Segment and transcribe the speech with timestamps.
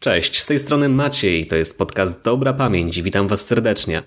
[0.00, 3.02] Cześć, z tej strony Maciej, to jest podcast Dobra Pamięć.
[3.02, 4.02] Witam Was serdecznie.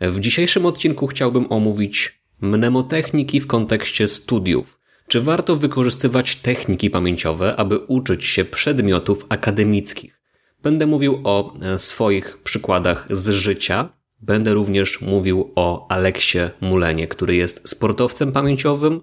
[0.00, 4.80] W dzisiejszym odcinku chciałbym omówić mnemotechniki w kontekście studiów.
[5.08, 10.20] Czy warto wykorzystywać techniki pamięciowe, aby uczyć się przedmiotów akademickich?
[10.62, 13.88] Będę mówił o e, swoich przykładach z życia.
[14.20, 19.00] Będę również mówił o Aleksie Mulenie, który jest sportowcem pamięciowym,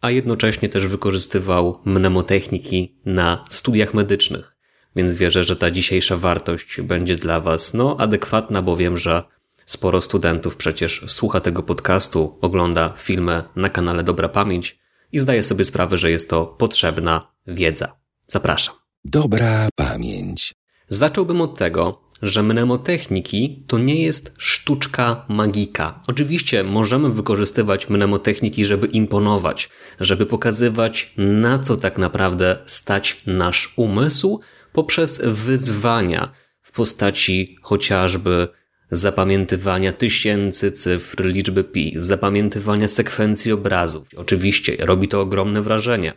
[0.00, 4.57] a jednocześnie też wykorzystywał mnemotechniki na studiach medycznych.
[4.98, 9.22] Więc wierzę, że ta dzisiejsza wartość będzie dla Was no, adekwatna, bo wiem, że
[9.66, 14.78] sporo studentów przecież słucha tego podcastu, ogląda filmy na kanale Dobra Pamięć
[15.12, 17.96] i zdaje sobie sprawę, że jest to potrzebna wiedza.
[18.26, 18.74] Zapraszam.
[19.04, 20.54] Dobra pamięć.
[20.88, 26.02] Zacząłbym od tego, że mnemotechniki to nie jest sztuczka magika.
[26.06, 29.70] Oczywiście możemy wykorzystywać mnemotechniki, żeby imponować,
[30.00, 34.40] żeby pokazywać, na co tak naprawdę stać nasz umysł
[34.72, 36.32] poprzez wyzwania
[36.62, 38.48] w postaci chociażby
[38.90, 44.08] zapamiętywania tysięcy cyfr liczby pi, zapamiętywania sekwencji obrazów.
[44.16, 46.12] Oczywiście robi to ogromne wrażenie.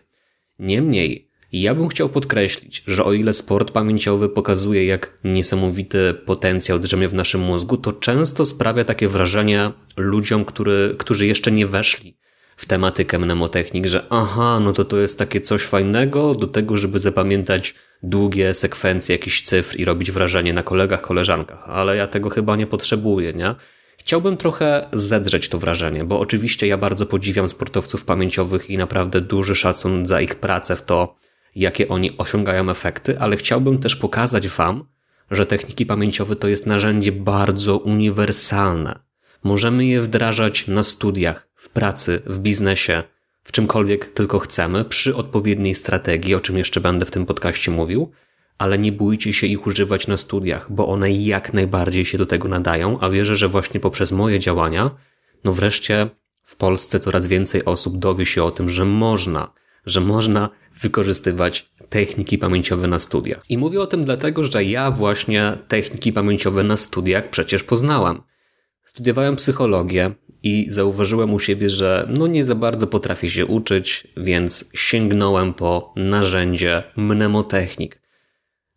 [0.59, 7.07] Niemniej, ja bym chciał podkreślić, że o ile sport pamięciowy pokazuje, jak niesamowity potencjał drzemie
[7.07, 12.17] w naszym mózgu, to często sprawia takie wrażenie ludziom, który, którzy jeszcze nie weszli
[12.57, 16.99] w tematykę mnemotechnik, że aha, no to to jest takie coś fajnego do tego, żeby
[16.99, 22.55] zapamiętać długie sekwencje jakichś cyfr i robić wrażenie na kolegach, koleżankach, ale ja tego chyba
[22.55, 23.55] nie potrzebuję, nie?
[23.97, 29.55] Chciałbym trochę zedrzeć to wrażenie, bo oczywiście ja bardzo podziwiam sportowców pamięciowych i naprawdę duży
[29.55, 31.15] szacun za ich pracę w to,
[31.55, 34.85] jakie oni osiągają efekty, ale chciałbym też pokazać Wam,
[35.31, 38.99] że techniki pamięciowe to jest narzędzie bardzo uniwersalne.
[39.43, 43.03] Możemy je wdrażać na studiach, w pracy, w biznesie,
[43.43, 48.11] w czymkolwiek tylko chcemy, przy odpowiedniej strategii, o czym jeszcze będę w tym podcaście mówił,
[48.57, 52.47] ale nie bójcie się ich używać na studiach, bo one jak najbardziej się do tego
[52.47, 54.91] nadają, a wierzę, że właśnie poprzez moje działania,
[55.43, 56.09] no wreszcie
[56.43, 59.53] w Polsce coraz więcej osób dowie się o tym, że można,
[59.85, 60.49] że można
[60.81, 63.43] wykorzystywać techniki pamięciowe na studiach.
[63.49, 68.23] I mówię o tym dlatego, że ja właśnie techniki pamięciowe na studiach przecież poznałam.
[68.83, 70.11] Studiowałem psychologię
[70.43, 75.93] i zauważyłem u siebie, że no nie za bardzo potrafię się uczyć, więc sięgnąłem po
[75.95, 78.01] narzędzie mnemotechnik.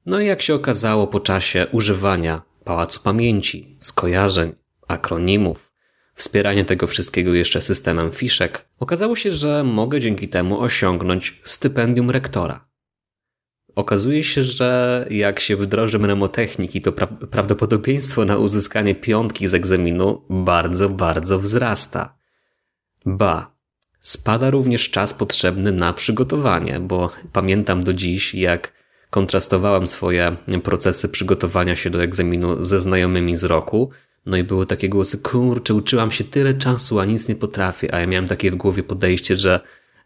[0.06, 4.52] No i jak się okazało po czasie używania pałacu pamięci, skojarzeń,
[4.88, 5.72] akronimów,
[6.14, 12.68] wspierania tego wszystkiego jeszcze systemem fiszek, okazało się, że mogę dzięki temu osiągnąć stypendium rektora.
[13.74, 20.22] Okazuje się, że jak się wdroży mnemotechniki, to pra prawdopodobieństwo na uzyskanie piątki z egzaminu
[20.30, 22.16] bardzo, bardzo wzrasta.
[23.06, 23.54] Ba,
[24.00, 28.72] spada również czas potrzebny na przygotowanie, bo pamiętam do dziś, jak
[29.10, 33.90] kontrastowałem swoje procesy przygotowania się do egzaminu ze znajomymi z roku,
[34.26, 38.00] no i były takie głosy, kurczę, uczyłam się tyle czasu, a nic nie potrafię, a
[38.00, 39.60] ja miałem takie w głowie podejście, że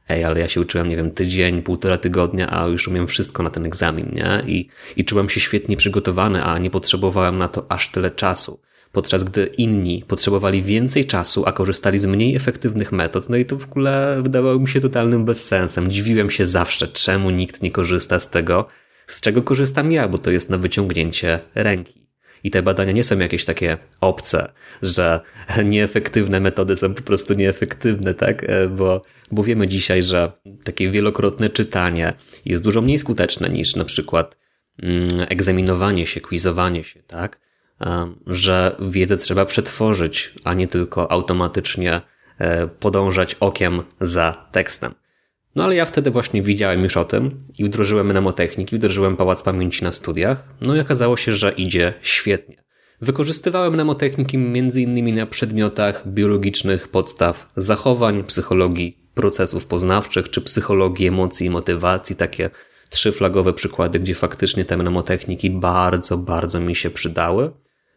[0.09, 3.51] ej, ale ja się uczyłem, nie wiem, tydzień, półtora tygodnia, a już umiem wszystko na
[3.51, 4.43] ten egzamin, nie?
[4.47, 8.61] I, i czułem się świetnie przygotowany, a nie potrzebowałem na to aż tyle czasu.
[8.93, 13.57] Podczas gdy inni potrzebowali więcej czasu, a korzystali z mniej efektywnych metod, no i to
[13.57, 15.91] w ogóle wydawało mi się totalnym bezsensem.
[15.91, 18.67] Dziwiłem się zawsze, czemu nikt nie korzysta z tego,
[19.07, 22.08] z czego korzystam ja, bo to jest na wyciągnięcie ręki.
[22.45, 25.21] I te badania nie są jakieś takie obce, że
[25.65, 28.45] nieefektywne metody są po prostu nieefektywne, tak?
[28.45, 30.33] E, bo, bo wiemy dzisiaj, że
[30.65, 32.13] takie wielokrotne czytanie
[32.45, 34.37] jest dużo mniej skuteczne niż na przykład
[34.83, 37.41] mm, egzaminowanie się, quizowanie się, tak?
[37.81, 42.01] E, że wiedzę trzeba przetworzyć, a nie tylko automatycznie
[42.39, 44.95] e, podążać okiem za tekstem.
[45.59, 49.85] No ale ja wtedy właśnie widziałem już o tym i wdrożyłem mnemotechniki, wdrożyłem pałac pamięci
[49.85, 52.57] na studiach, no i okazało się, że idzie świetnie.
[53.01, 55.15] Wykorzystywałem mnemotechniki m.in.
[55.15, 62.51] na przedmiotach biologicznych podstaw zachowań, psychologii procesów poznawczych czy psychologii emocji i motywacji, takie
[62.91, 67.53] trzy flagowe przykłady, gdzie faktycznie te mnemotechniki bardzo, bardzo mi się przydały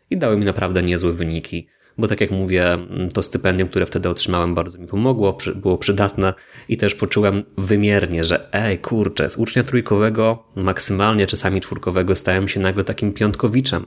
[0.10, 1.68] i dały mi naprawdę niezłe wyniki
[1.98, 2.78] bo tak jak mówię,
[3.14, 6.34] to stypendium, które wtedy otrzymałem, bardzo mi pomogło, było przydatne
[6.70, 12.60] i też poczułem wymiernie, że ej, kurczę, z ucznia trójkowego, maksymalnie czasami czwórkowego stałem się
[12.60, 13.86] nagle takim piątkowiczem.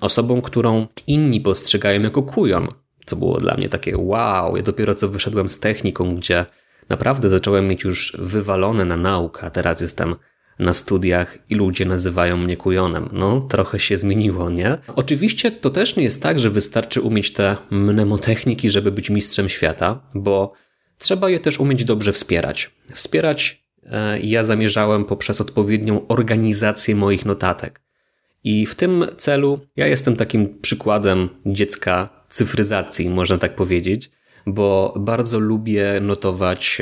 [0.00, 2.68] Osobą, którą inni postrzegają jako kujon,
[3.06, 6.46] co było dla mnie takie wow, ja dopiero co wyszedłem z techniką, gdzie
[6.88, 10.14] naprawdę zacząłem mieć już wywalone na naukę, a teraz jestem
[10.58, 13.08] na studiach i ludzie nazywają mnie kujonem.
[13.12, 14.78] No, trochę się zmieniło, nie?
[14.96, 20.00] Oczywiście to też nie jest tak, że wystarczy umieć te mnemotechniki, żeby być mistrzem świata,
[20.14, 20.52] bo
[20.98, 22.70] trzeba je też umieć dobrze wspierać.
[22.94, 27.80] Wspierać e, ja zamierzałem poprzez odpowiednią organizację moich notatek.
[28.44, 34.10] I w tym celu ja jestem takim przykładem dziecka cyfryzacji, można tak powiedzieć,
[34.46, 36.80] bo bardzo lubię notować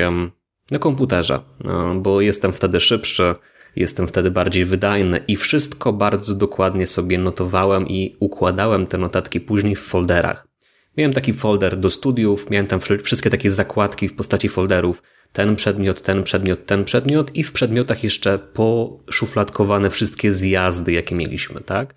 [0.70, 3.34] na komputerze, no, bo jestem wtedy szybszy,
[3.76, 9.76] jestem wtedy bardziej wydajny i wszystko bardzo dokładnie sobie notowałem i układałem te notatki później
[9.76, 10.52] w folderach.
[10.96, 15.02] Miałem taki folder do studiów, miałem tam wszystkie takie zakładki w postaci folderów.
[15.32, 21.60] Ten przedmiot, ten przedmiot, ten przedmiot i w przedmiotach jeszcze poszufladkowane wszystkie zjazdy, jakie mieliśmy,
[21.60, 21.94] tak?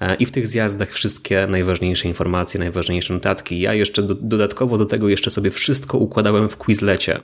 [0.00, 3.60] E, I w tych zjazdach wszystkie najważniejsze informacje, najważniejsze notatki.
[3.60, 7.20] Ja jeszcze do, dodatkowo do tego jeszcze sobie wszystko układałem w Quizlecie,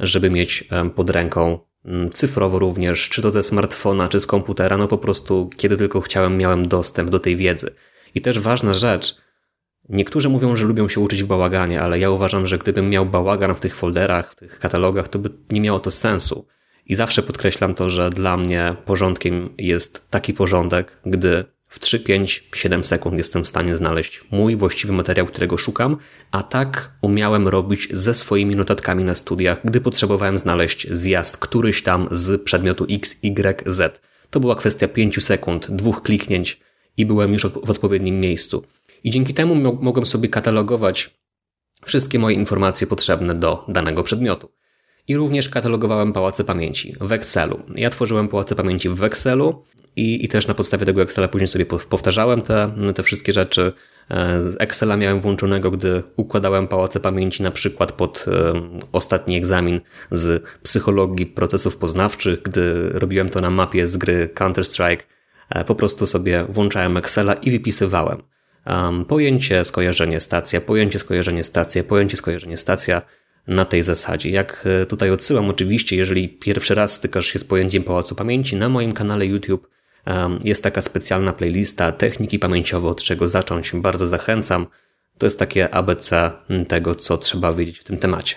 [0.00, 1.58] żeby mieć pod ręką
[2.12, 6.36] cyfrowo również, czy to ze smartfona, czy z komputera, no po prostu kiedy tylko chciałem,
[6.36, 7.74] miałem dostęp do tej wiedzy.
[8.14, 9.16] I też ważna rzecz,
[9.88, 13.54] Niektórzy mówią, że lubią się uczyć w bałaganie, ale ja uważam, że gdybym miał bałagan
[13.54, 16.46] w tych folderach, w tych katalogach, to by nie miało to sensu.
[16.86, 22.44] I zawsze podkreślam to, że dla mnie porządkiem jest taki porządek, gdy w 3, 5,
[22.54, 25.96] 7 sekund jestem w stanie znaleźć mój właściwy materiał, którego szukam,
[26.30, 32.08] a tak umiałem robić ze swoimi notatkami na studiach, gdy potrzebowałem znaleźć zjazd któryś tam
[32.10, 34.00] z przedmiotu X, Y, Z.
[34.30, 36.60] To była kwestia 5 sekund, dwóch kliknięć
[36.96, 38.64] i byłem już w odpowiednim miejscu.
[39.04, 41.16] I dzięki temu mogłem sobie katalogować
[41.84, 44.52] wszystkie moje informacje potrzebne do danego przedmiotu.
[45.08, 47.62] I również katalogowałem pałace pamięci w Excelu.
[47.74, 49.64] Ja tworzyłem pałace pamięci w Excelu
[49.96, 53.72] i, i też na podstawie tego Excela później sobie powtarzałem te, te wszystkie rzeczy.
[54.10, 59.80] E, z Excela miałem włączonego, gdy układałem pałace pamięci na przykład pod um, ostatni egzamin
[60.12, 65.02] z psychologii procesów poznawczych, gdy robiłem to na mapie z gry Counter-Strike.
[65.50, 68.22] E, po prostu sobie włączałem Excela i wypisywałem
[69.08, 73.02] pojęcie, skojarzenie stacja, pojęcie, skojarzenie stacja, pojęcie, skojarzenie stacja
[73.46, 74.30] na tej zasadzie.
[74.30, 78.68] Jak e, tutaj odsyłam, oczywiście, jeżeli pierwszy raz stykasz się z pojęciem Pałacu Pamięci, na
[78.68, 79.68] moim kanale YouTube
[80.44, 83.72] jest taka specjalna playlista techniki pamięciowe, od czego zacząć.
[83.74, 84.66] Bardzo zachęcam.
[85.18, 86.30] To jest takie ABC
[86.68, 88.36] tego, co trzeba wiedzieć w tym temacie.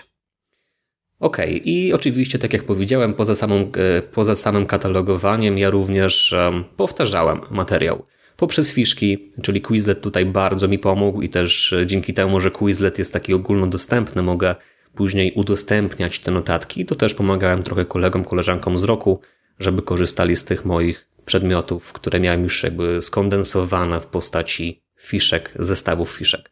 [1.20, 6.34] Ok, i oczywiście, tak jak powiedziałem, poza, samą, e, poza samym katalogowaniem, ja również
[6.76, 8.06] powtarzałem materiał
[8.40, 12.98] poprzez fiszki, czyli Quizlet tutaj bardzo mi pomógł i też e, dzięki temu, że Quizlet
[12.98, 14.54] jest taki ogólnodostępny, mogę
[14.94, 16.86] później udostępniać te notatki.
[16.86, 19.20] To też pomagałem trochę kolegom, koleżankom z roku,
[19.58, 26.10] żeby korzystali z tych moich przedmiotów, które miałem już jakby skondensowane w postaci fiszek, zestawów
[26.10, 26.50] fiszek.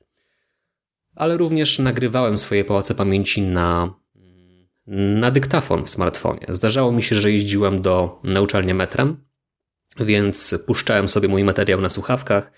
[1.14, 3.94] Ale również nagrywałem swoje pałace pamięci na,
[4.86, 6.46] na dyktafon w smartfonie.
[6.48, 9.28] Zdarzało mi się, że jeździłem do nauczalnia metrem
[10.00, 12.52] więc puszczałem sobie mój materiał na słuchawkach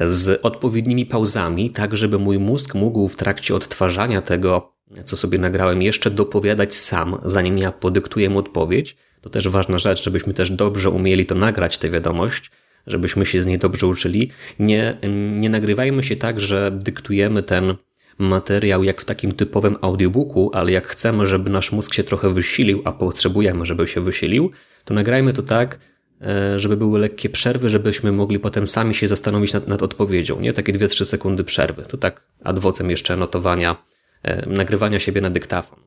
[0.00, 4.72] z odpowiednimi pauzami, tak żeby mój mózg mógł w trakcie odtwarzania tego,
[5.04, 8.96] co sobie nagrałem, jeszcze dopowiadać sam, zanim ja podyktuję mu odpowiedź.
[9.26, 12.50] To też ważna rzecz, żebyśmy też dobrze umieli to nagrać, tę wiadomość,
[12.86, 14.30] żebyśmy się z niej dobrze uczyli.
[14.58, 14.98] Nie,
[15.32, 17.74] nie nagrywajmy się tak, że dyktujemy ten
[18.18, 22.82] materiał jak w takim typowym audiobooku, ale jak chcemy, żeby nasz mózg się trochę wysilił,
[22.84, 24.50] a potrzebujemy, żeby się wysilił,
[24.84, 25.78] to nagrajmy to tak,
[26.22, 30.52] E, żeby były lekkie przerwy, żebyśmy mogli potem sami się zastanowić nad, nad odpowiedzią, nie?
[30.52, 31.82] Takie 2-3 sekundy przerwy.
[31.82, 33.76] To tak adwocem jeszcze notowania,
[34.22, 35.85] e, nagrywania siebie na dyktafon.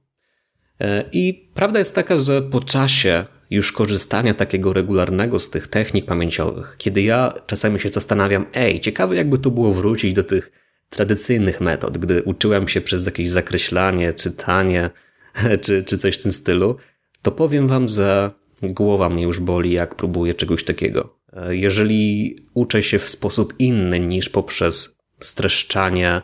[0.81, 6.05] E, I prawda jest taka, że po czasie już korzystania takiego regularnego z tych technik
[6.05, 10.51] pamięciowych, kiedy ja czasami się zastanawiam, ej, ciekawe jakby to było wrócić do tych
[10.89, 14.89] tradycyjnych metod, gdy uczyłem się przez jakieś zakreślanie, czytanie,
[15.61, 16.77] czy, czy coś w tym stylu,
[17.21, 18.31] to powiem wam, że
[18.63, 21.19] Głowa mnie już boli, jak próbuję czegoś takiego.
[21.33, 26.21] E, jeżeli uczę się w sposób inny niż poprzez streszczanie,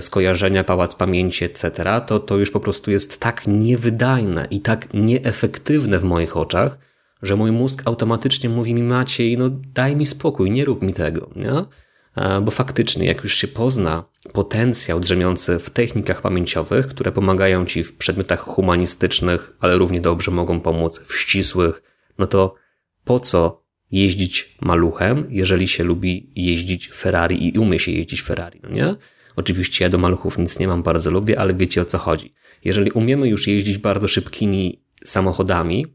[0.00, 1.70] skojarzenia, pałac pamięci, etc.,
[2.06, 6.78] to to już po prostu jest tak niewydajne i tak nieefektywne w moich oczach,
[7.22, 11.30] że mój mózg automatycznie mówi mi Maciej, no daj mi spokój, nie rób mi tego,
[11.36, 11.64] nie?
[12.16, 17.84] E, bo faktycznie, jak już się pozna potencjał drzemiący w technikach pamięciowych, które pomagają ci
[17.84, 21.82] w przedmiotach humanistycznych, ale równie dobrze mogą pomóc w ścisłych,
[22.18, 22.54] no to
[23.04, 23.62] po co
[23.92, 28.94] jeździć maluchem, jeżeli się lubi jeździć Ferrari i umie się jeździć Ferrari, no nie?
[29.36, 32.34] Oczywiście ja do maluchów nic nie mam, bardzo lubię, ale wiecie o co chodzi.
[32.64, 35.86] Jeżeli umiemy już jeździć bardzo szybkimi samochodami,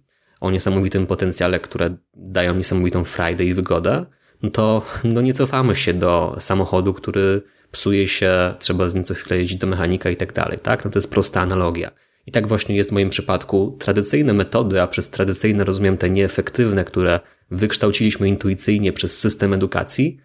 [0.42, 4.06] o niesamowitym potencjale, które dają niesamowitą frajdę i wygodę,
[4.44, 7.42] no to no nie cofamy się do samochodu, który
[7.72, 10.86] psuje się, trzeba z nim co chwilę jeździć do mechanika i tak dalej, tak?
[10.86, 11.92] No to jest prosta analogia.
[12.26, 13.78] I tak właśnie jest w moim przypadku.
[13.80, 17.20] Tradycyjne metody, a przez tradycyjne rozumiem te nieefektywne, które
[17.52, 20.20] wykształciliśmy intuicyjnie przez system edukacji,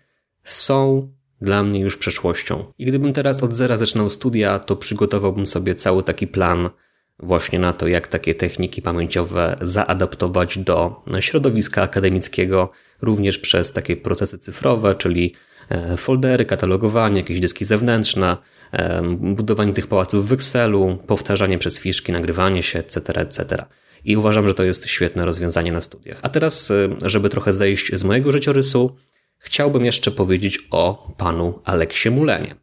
[0.44, 1.08] są
[1.42, 2.64] dla mnie już przeszłością.
[2.78, 6.70] I gdybym teraz od zera zaczynał studia, to przygotowałbym sobie cały taki plan
[7.18, 12.70] właśnie na to, jak takie techniki pamięciowe zaadaptować do środowiska akademickiego,
[13.02, 15.34] również przez takie procesy cyfrowe, czyli
[15.68, 18.36] e, foldery, katalogowanie, jakieś dyski zewnętrzne,
[18.72, 23.64] e, budowanie tych pałaców w Excelu, powtarzanie przez fiszki, nagrywanie się, etc., etc.
[24.04, 26.18] I uważam, że to jest świetne rozwiązanie na studiach.
[26.22, 28.96] A teraz, e, żeby trochę zejść z mojego życiorysu,
[29.42, 32.54] chciałbym jeszcze powiedzieć o panu Aleksie Mulenie.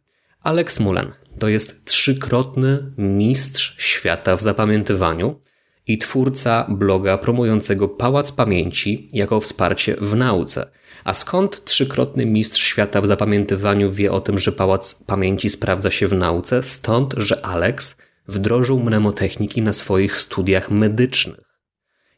[0.42, 5.40] Alex Mulen to jest trzykrotny mistrz świata w zapamiętywaniu
[5.86, 10.70] i twórca bloga promującego Pałac Pamięci jako wsparcie w nauce.
[11.04, 16.08] A skąd trzykrotny mistrz świata w zapamiętywaniu wie o tym, że Pałac Pamięci sprawdza się
[16.08, 16.62] w nauce?
[16.62, 17.96] Stąd, że Alex
[18.28, 21.58] wdrożył mnemotechniki na swoich studiach medycznych.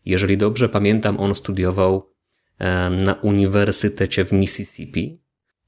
[0.04, 2.11] Jeżeli dobrze pamiętam, on studiował
[2.90, 5.22] na Uniwersytecie w Mississippi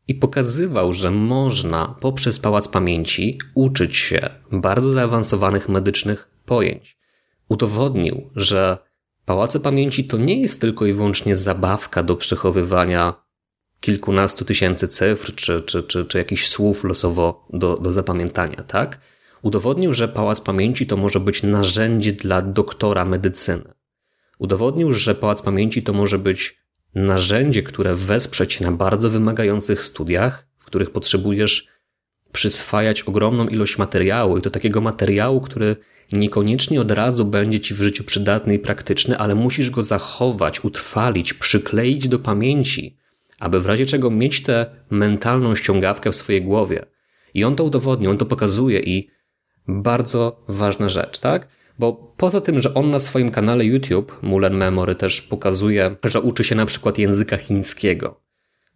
[0.08, 6.98] i pokazywał, że można poprzez Pałac Pamięci uczyć się bardzo zaawansowanych medycznych pojęć.
[7.48, 8.78] Udowodnił, że
[9.24, 13.14] Pałace Pamięci to nie jest tylko i wyłącznie zabawka do przechowywania
[13.80, 19.00] kilkunastu tysięcy cyfr czy, czy, czy, czy jakichś słów losowo do, do zapamiętania, tak?
[19.42, 23.74] Udowodnił, że Pałac Pamięci to może być narzędzie dla doktora medycyny.
[24.38, 26.63] Udowodnił, że Pałac Pamięci to może być
[26.94, 31.68] narzędzie, które wesprze cię na bardzo wymagających studiach, w których potrzebujesz
[32.32, 35.76] przyswajać ogromną ilość materiału i to takiego materiału, który
[36.12, 41.34] niekoniecznie od razu będzie ci w życiu przydatny i praktyczny, ale musisz go zachować, utrwalić,
[41.34, 42.96] przykleić do pamięci,
[43.38, 46.86] aby w razie czego mieć tę mentalną ściągawkę w swojej głowie.
[47.34, 49.08] I on to udowodnił, on to pokazuje i
[49.68, 51.48] bardzo ważna rzecz, tak?
[51.78, 56.44] Bo poza tym, że on na swoim kanale YouTube, Mulen Memory, też pokazuje, że uczy
[56.44, 58.24] się na przykład języka chińskiego,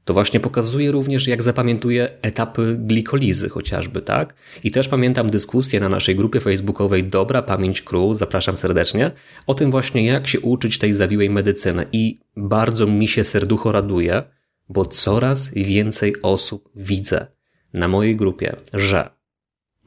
[0.08, 4.34] to właśnie pokazuje również, jak zapamiętuje etapy glikolizy chociażby, tak?
[4.64, 9.10] I też pamiętam dyskusję na naszej grupie facebookowej Dobra Pamięć Crew, zapraszam serdecznie,
[9.46, 11.86] o tym właśnie, jak się uczyć tej zawiłej medycyny.
[11.92, 14.22] I bardzo mi się serducho raduje,
[14.68, 17.26] bo coraz więcej osób widzę
[17.72, 19.10] na mojej grupie, że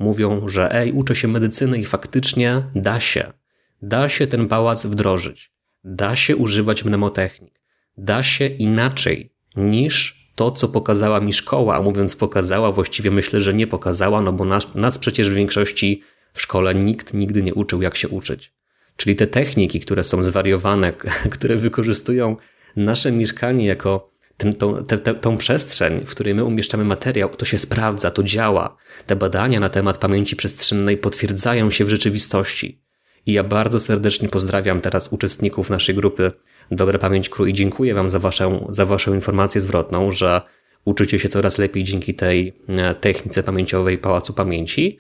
[0.01, 3.33] Mówią, że ej, uczę się medycyny i faktycznie da się.
[3.81, 5.51] Da się ten pałac wdrożyć.
[5.83, 7.61] Da się używać mnemotechnik.
[7.97, 11.75] Da się inaczej niż to, co pokazała mi szkoła.
[11.75, 16.01] A mówiąc pokazała, właściwie myślę, że nie pokazała, no bo nas, nas przecież w większości
[16.33, 18.53] w szkole nikt nigdy nie uczył, jak się uczyć.
[18.95, 20.93] Czyli te techniki, które są zwariowane,
[21.35, 22.37] które wykorzystują
[22.75, 27.45] nasze mieszkanie jako ten, tą, te, te, tą przestrzeń, w której my umieszczamy materiał, to
[27.45, 28.77] się sprawdza, to działa.
[29.07, 32.81] Te badania na temat pamięci przestrzennej potwierdzają się w rzeczywistości.
[33.25, 36.31] I ja bardzo serdecznie pozdrawiam teraz uczestników naszej grupy
[36.71, 40.41] Dobre Pamięć Kru i dziękuję Wam za Waszą, za waszą informację zwrotną, że
[40.85, 44.99] uczycie się coraz lepiej dzięki tej e, technice pamięciowej Pałacu Pamięci,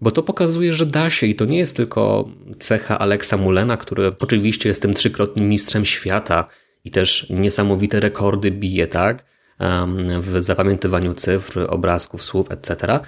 [0.00, 4.12] bo to pokazuje, że da się i to nie jest tylko cecha Aleksa Mulena, który
[4.20, 6.48] oczywiście jest tym trzykrotnym mistrzem świata
[6.84, 9.24] i też niesamowite rekordy bije, tak?
[10.20, 13.00] W zapamiętywaniu cyfr, obrazków, słów, etc.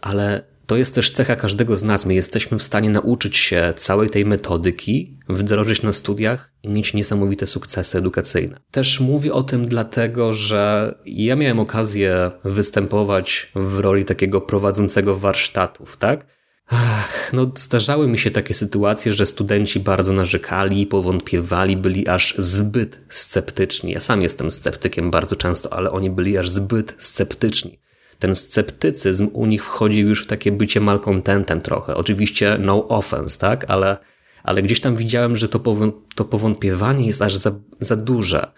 [0.00, 2.06] Ale to jest też cecha każdego z nas.
[2.06, 7.46] My jesteśmy w stanie nauczyć się całej tej metodyki, wdrożyć na studiach i mieć niesamowite
[7.46, 8.60] sukcesy edukacyjne.
[8.70, 15.96] Też mówię o tym dlatego, że ja miałem okazję występować w roli takiego prowadzącego warsztatów,
[15.96, 16.26] tak?
[16.70, 23.00] Ach, no, zdarzały mi się takie sytuacje, że studenci bardzo narzekali, powątpiewali, byli aż zbyt
[23.08, 23.92] sceptyczni.
[23.92, 27.78] Ja sam jestem sceptykiem bardzo często, ale oni byli aż zbyt sceptyczni.
[28.18, 31.94] Ten sceptycyzm u nich wchodził już w takie bycie malcontentem trochę.
[31.94, 33.64] Oczywiście no offense, tak?
[33.68, 33.96] Ale,
[34.42, 38.52] ale gdzieś tam widziałem, że to, pową to powątpiewanie jest aż za, za duże.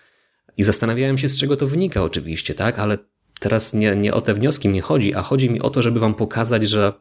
[0.56, 2.78] I zastanawiałem się, z czego to wynika oczywiście, tak?
[2.78, 2.98] Ale
[3.40, 6.14] teraz nie, nie o te wnioski mi chodzi, a chodzi mi o to, żeby wam
[6.14, 6.92] pokazać, że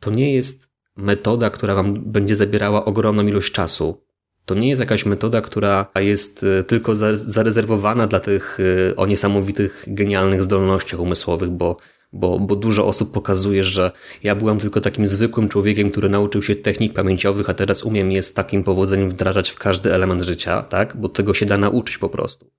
[0.00, 4.04] to nie jest metoda, która wam będzie zabierała ogromną ilość czasu.
[4.44, 8.58] To nie jest jakaś metoda, która jest e, tylko zarezerwowana dla tych
[8.90, 11.76] e, o niesamowitych, genialnych zdolnościach umysłowych, bo,
[12.12, 13.92] bo, bo dużo osób pokazuje, że
[14.22, 18.22] ja byłem tylko takim zwykłym człowiekiem, który nauczył się technik pamięciowych, a teraz umiem je
[18.22, 20.96] z takim powodzeniem wdrażać w każdy element życia, tak?
[20.96, 22.50] Bo tego się da nauczyć po prostu.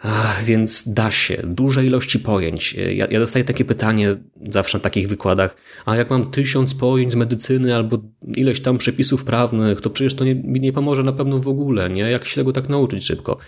[0.00, 2.74] Ach, więc da się, duże ilości pojęć.
[2.74, 4.16] Ja, ja dostaję takie pytanie
[4.50, 7.98] zawsze na takich wykładach, a jak mam tysiąc pojęć z medycyny albo
[8.36, 11.90] ileś tam przepisów prawnych, to przecież to nie, mi nie pomoże na pewno w ogóle,
[11.90, 12.02] nie?
[12.02, 13.38] Jak się tego tak nauczyć szybko?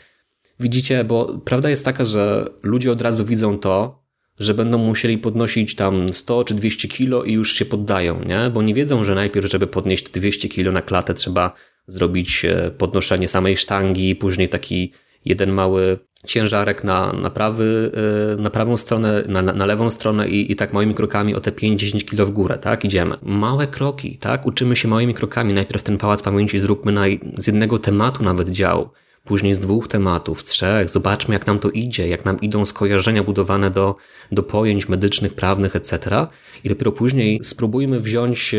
[0.60, 4.02] Widzicie, bo prawda jest taka, że ludzie od razu widzą to,
[4.38, 8.50] że będą musieli podnosić tam 100 czy 200 kilo i już się poddają, nie?
[8.54, 11.52] Bo nie wiedzą, że najpierw, żeby podnieść 200 kilo na klatę, trzeba
[11.86, 14.92] zrobić e, podnoszenie samej sztangi, później taki
[15.24, 17.92] jeden mały ciężarek na, na, prawy,
[18.38, 21.50] y, na prawą stronę, na, na lewą stronę i, i tak małymi krokami o te
[21.50, 22.84] 5-10 kilo w górę, tak?
[22.84, 23.16] Idziemy.
[23.22, 24.46] Małe kroki, tak?
[24.46, 25.54] Uczymy się małymi krokami.
[25.54, 27.04] Najpierw ten pałac pamięci zróbmy na,
[27.38, 28.90] z jednego tematu nawet dział
[29.24, 30.90] później z dwóch tematów, trzech.
[30.90, 33.96] Zobaczmy, jak nam to idzie, jak nam idą skojarzenia budowane do,
[34.32, 36.26] do pojęć medycznych, prawnych, etc.
[36.64, 38.54] I dopiero później spróbujmy wziąć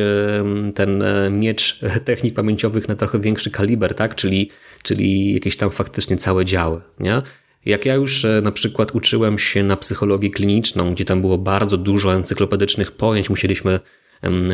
[0.75, 4.15] ten e, miecz technik pamięciowych na trochę większy kaliber, tak?
[4.15, 4.49] Czyli,
[4.83, 7.21] czyli jakieś tam faktycznie całe działy, nie?
[7.65, 11.77] Jak ja już e, na przykład uczyłem się na psychologię kliniczną, gdzie tam było bardzo
[11.77, 13.79] dużo encyklopedycznych pojęć, musieliśmy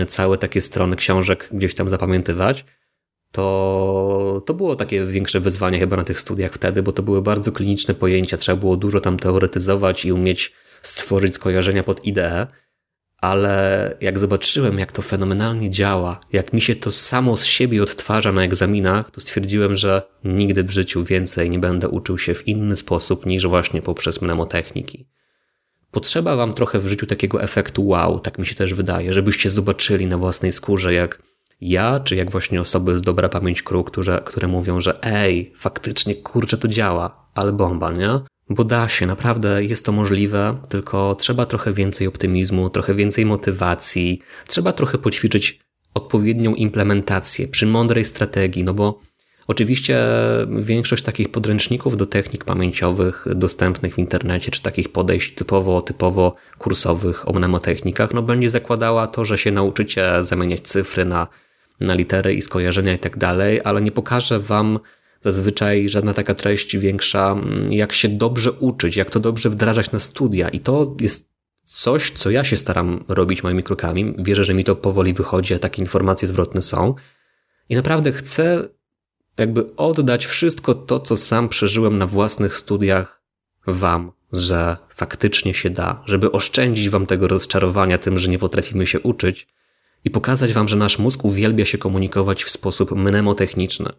[0.08, 2.66] całe takie strony książek gdzieś tam zapamiętywać,
[3.32, 7.52] to, to było takie większe wyzwanie chyba na tych studiach wtedy, bo to były bardzo
[7.52, 12.48] kliniczne pojęcia, trzeba było dużo tam teoretyzować i umieć stworzyć skojarzenia pod ideę,
[13.22, 18.32] ale jak zobaczyłem, jak to fenomenalnie działa, jak mi się to samo z siebie odtwarza
[18.32, 22.76] na egzaminach, to stwierdziłem, że nigdy w życiu więcej nie będę uczył się w inny
[22.76, 25.08] sposób niż właśnie poprzez mnemotechniki.
[25.92, 30.08] Potrzeba wam trochę w życiu takiego efektu wow, tak mi się też wydaje, żebyście zobaczyli
[30.08, 31.22] na własnej skórze, jak
[31.62, 36.16] ja, czy jak właśnie osoby z dobra pamięć kru, które, które mówią, że ej, faktycznie
[36.16, 38.20] kurczę to działa, ale bomba, nie?
[38.50, 44.22] Bo da się, naprawdę jest to możliwe, tylko trzeba trochę więcej optymizmu, trochę więcej motywacji,
[44.48, 45.60] trzeba trochę poćwiczyć
[45.94, 49.00] odpowiednią implementację przy mądrej strategii, no bo
[49.48, 50.00] oczywiście
[50.50, 57.30] większość takich podręczników do technik pamięciowych dostępnych w internecie, czy takich podejść typowo, typowo kursowych
[57.30, 61.28] o mnemotechnikach, no będzie zakładała to, że się nauczycie zamieniać cyfry na
[61.80, 64.80] na litery i skojarzenia i tak dalej, ale nie pokażę Wam
[65.32, 70.00] zazwyczaj żadna taka treść większa, mm, jak się dobrze uczyć, jak to dobrze wdrażać na
[70.00, 70.50] studia.
[70.50, 71.30] I to jest
[71.66, 74.14] coś, co ja się staram robić moimi krokami.
[74.20, 76.96] Wierzę, że mi to powoli wychodzi, a takie informacje zwrotne są.
[77.70, 78.70] I naprawdę chcę
[79.38, 83.22] jakby oddać wszystko to, co sam przeżyłem na własnych studiach
[83.68, 89.00] Wam, że faktycznie się da, żeby oszczędzić Wam tego rozczarowania tym, że nie potrafimy się
[89.00, 89.48] uczyć
[90.08, 93.90] i pokazać Wam, że nasz mózg uwielbia się komunikować w sposób mnemotechniczny.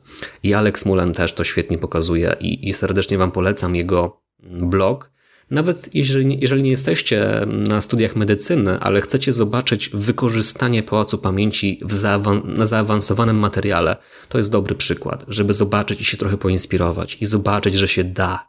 [0.43, 5.11] I Alex Mullen też to świetnie pokazuje i, i serdecznie Wam polecam jego blog.
[5.51, 11.95] Nawet jeżeli, jeżeli nie jesteście na studiach medycyny, ale chcecie zobaczyć wykorzystanie pałacu pamięci w
[11.95, 13.97] zaawan na zaawansowanym materiale,
[14.29, 18.49] to jest dobry przykład, żeby zobaczyć i się trochę poinspirować i zobaczyć, że się da.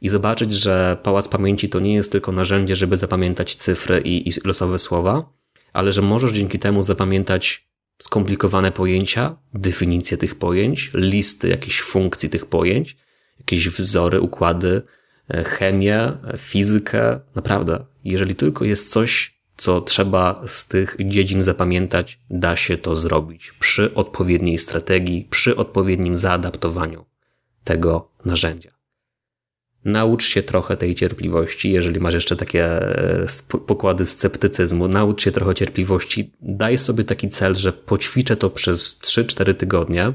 [0.00, 4.32] I zobaczyć, że pałac pamięci to nie jest tylko narzędzie, żeby zapamiętać cyfry i, i
[4.44, 5.36] losowe słowa,
[5.76, 7.66] ale że możesz dzięki temu zapamiętać
[8.02, 12.96] skomplikowane pojęcia, definicje tych pojęć, listy jakichś funkcji tych pojęć,
[13.38, 14.82] jakieś wzory, układy,
[15.28, 17.20] e, chemię, e, fizykę.
[17.34, 23.52] Naprawdę, jeżeli tylko jest coś, co trzeba z tych dziedzin zapamiętać, da się to zrobić
[23.60, 27.04] przy odpowiedniej strategii, przy odpowiednim zaadaptowaniu
[27.64, 28.75] tego narzędzia.
[29.86, 33.26] Naucz się trochę tej cierpliwości, jeżeli masz jeszcze takie e,
[33.66, 34.88] pokłady sceptycyzmu.
[34.88, 36.32] Naucz się trochę cierpliwości.
[36.40, 40.12] Daj sobie taki cel, że poćwiczę to przez 3-4 tygodnie,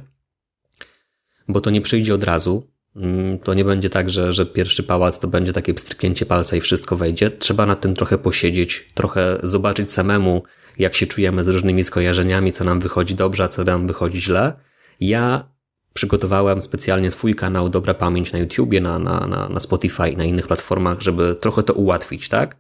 [1.48, 2.68] bo to nie przyjdzie od razu.
[2.96, 6.62] Mm, to nie będzie tak, że, że pierwszy pałac to będzie takie pstryknięcie palca i
[6.62, 7.32] wszystko wejdzie.
[7.32, 10.44] Trzeba nad tym trochę posiedzieć, trochę zobaczyć samemu,
[10.80, 14.54] jak się czujemy z różnymi skojarzeniami, co nam wychodzi dobrze, a co nam wychodzi źle.
[15.00, 15.51] Ja
[15.94, 20.48] Przygotowałem specjalnie swój kanał Dobra Pamięć na YouTubie, na, na, na, na Spotify, na innych
[20.48, 22.58] platformach, żeby trochę to ułatwić, tak?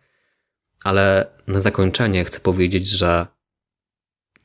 [0.84, 3.28] Ale na zakończenie chcę powiedzieć, że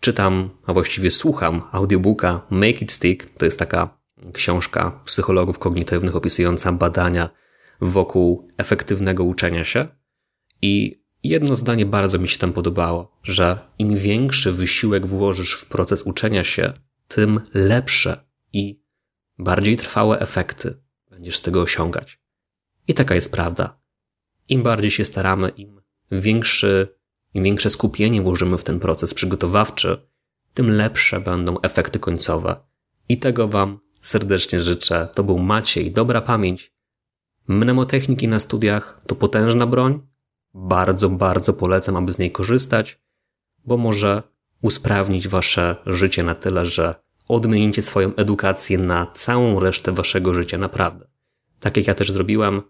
[0.01, 3.39] czytam, a właściwie słucham audiobooka Make It Stick.
[3.39, 3.99] To jest taka
[4.33, 7.31] książka psychologów kognitywnych opisująca badania
[7.81, 9.89] wokół efektywnego uczenia się.
[10.63, 16.03] I jedno zdanie bardzo mi się tam podobało, że im większy wysiłek włożysz w proces
[16.03, 16.73] uczenia się,
[17.09, 18.26] tym lepsze
[18.57, 18.81] i
[19.39, 22.21] bardziej trwałe efekty będziesz z tego osiągać.
[22.89, 23.79] I taka jest prawda.
[24.49, 26.89] Im bardziej się staramy, im większy,
[27.35, 30.09] im większe skupienie włożymy w ten proces przygotowawczy,
[30.55, 32.57] tym lepsze będą efekty końcowe.
[33.09, 35.09] I tego Wam serdecznie życzę.
[35.15, 36.73] To był Maciej, dobra pamięć.
[37.49, 40.01] Mnemotechniki na studiach to potężna broń.
[40.55, 43.01] Bardzo, bardzo polecam, aby z niej korzystać,
[43.65, 44.23] bo może
[44.63, 51.07] usprawnić Wasze życie na tyle, że odmienicie swoją edukację na całą resztę waszego życia, naprawdę.
[51.61, 52.63] Tak jak ja też zrobiłem,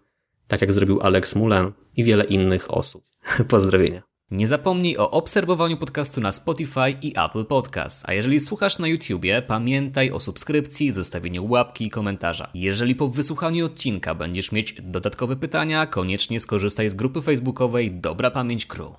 [0.47, 3.03] tak jak zrobił Alex Mulan i wiele innych osób.
[3.49, 4.01] Pozdrowienia.
[4.31, 8.03] Nie zapomnij o obserwowaniu podcastu na Spotify i Apple Podcast.
[8.05, 12.49] A jeżeli słuchasz na YouTubie, pamiętaj o subskrypcji, zostawieniu łapki i komentarza.
[12.53, 18.65] Jeżeli po wysłuchaniu odcinka będziesz mieć dodatkowe pytania, koniecznie skorzystaj z grupy facebookowej Dobra Pamięć
[18.65, 18.91] Crew.